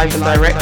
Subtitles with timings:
[0.00, 0.59] live and direct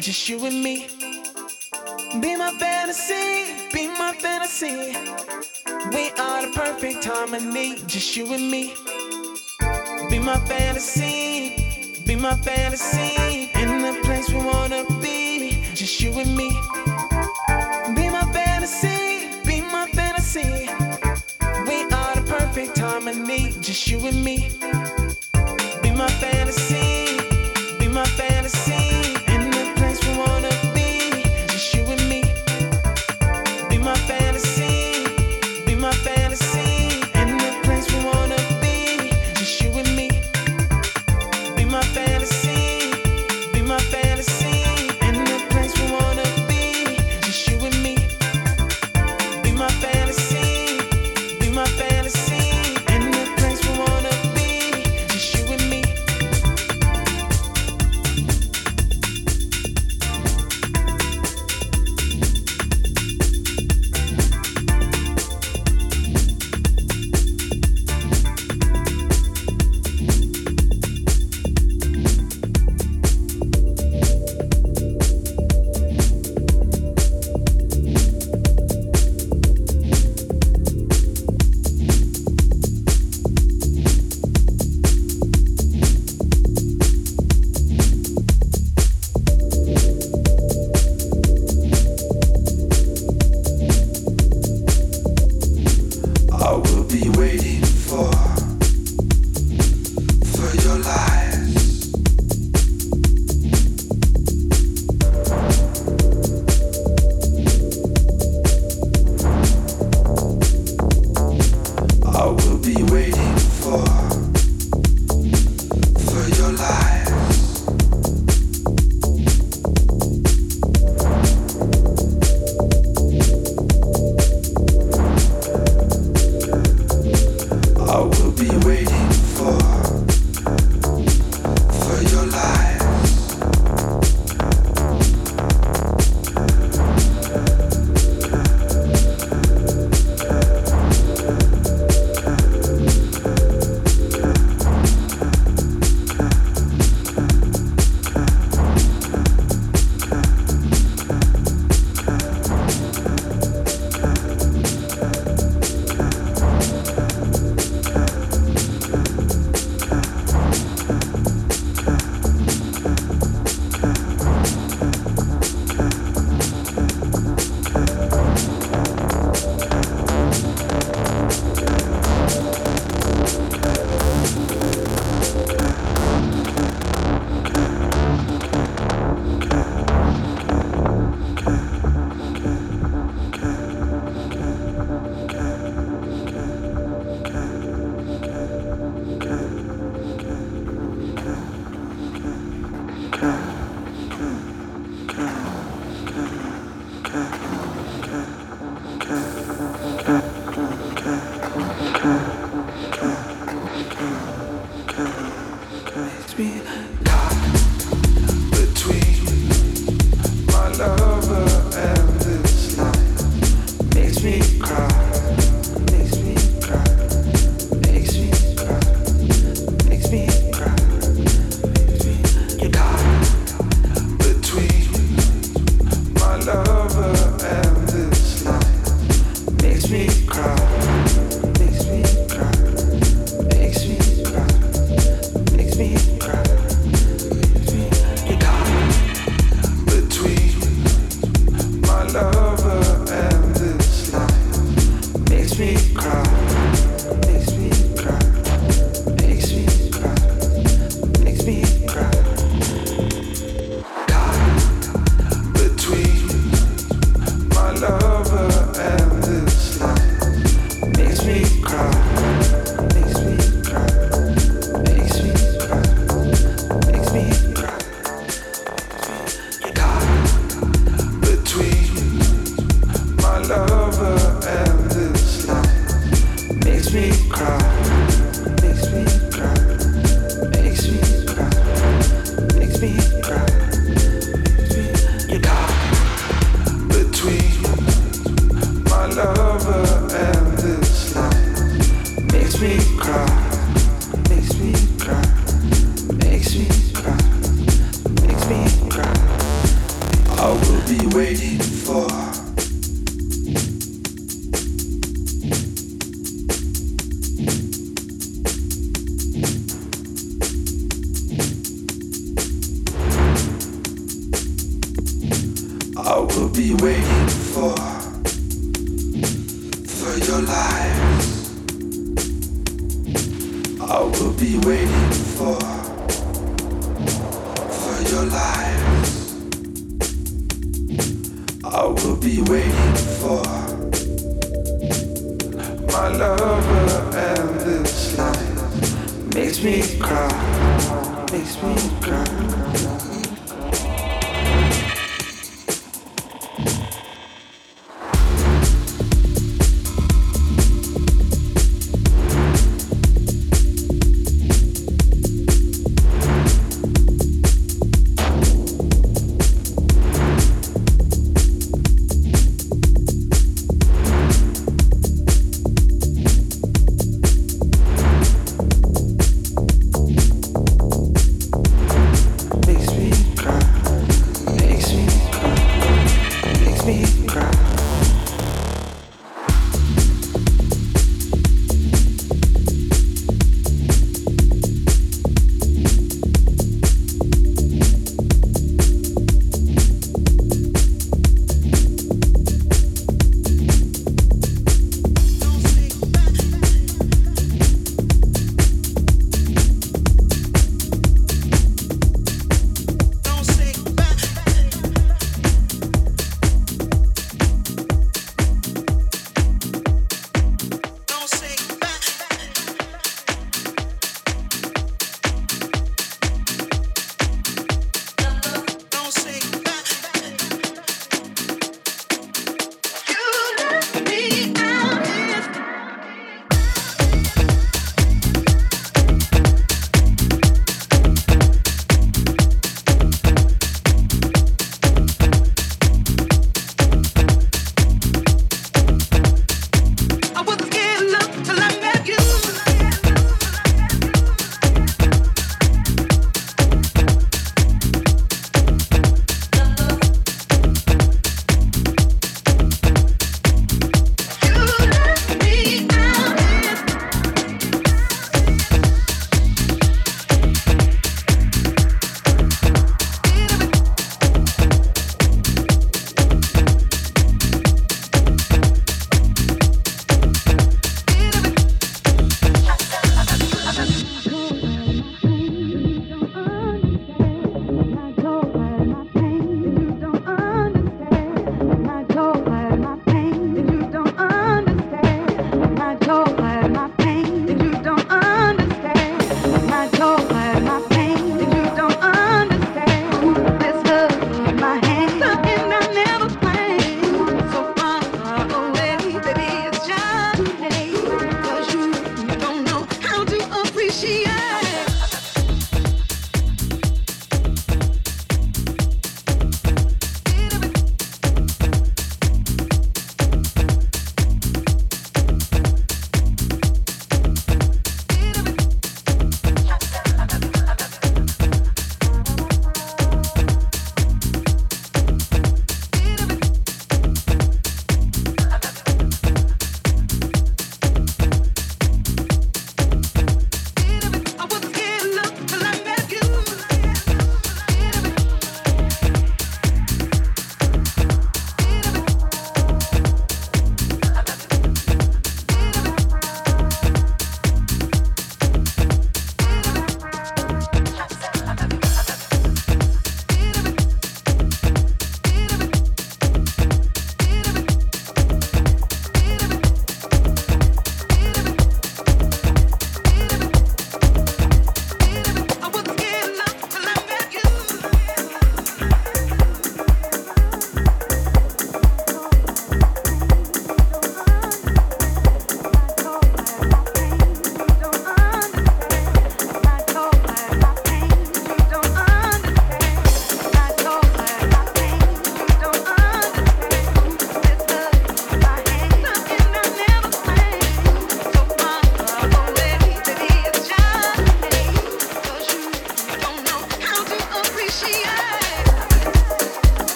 [0.00, 0.86] just you and me.
[2.20, 4.94] Be my fantasy, be my fantasy.
[5.92, 8.74] We are the perfect harmony, just you and me.
[10.08, 13.50] Be my fantasy, be my fantasy.
[13.60, 16.77] In the place we wanna be, just you and me.
[23.78, 24.57] Just you and me.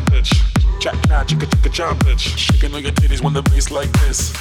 [0.00, 0.80] fly, bitch.
[0.80, 2.36] Jack, jack, chicka, chicka, jump, bitch.
[2.36, 4.32] Shaking on your titties when the bass like this.